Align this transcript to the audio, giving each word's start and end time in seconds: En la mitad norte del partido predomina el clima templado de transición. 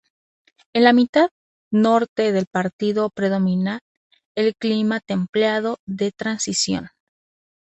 En 0.73 0.83
la 0.83 0.93
mitad 0.93 1.29
norte 1.69 2.31
del 2.31 2.47
partido 2.47 3.11
predomina 3.11 3.81
el 4.35 4.55
clima 4.55 4.99
templado 4.99 5.77
de 5.85 6.11
transición. 6.11 6.89